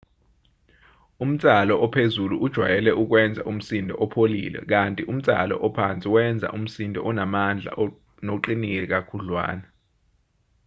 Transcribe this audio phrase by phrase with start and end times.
[1.23, 7.71] umnsalo ophezulu ujwayele ukwenza umsindo opholile kanti umnsalo ophansi wenza umsindo onamandla
[8.25, 9.67] noqinile kakhudlwana